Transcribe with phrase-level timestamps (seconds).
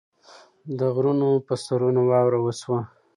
[0.77, 2.79] د غرونو پۀ سرونو واوره وشوه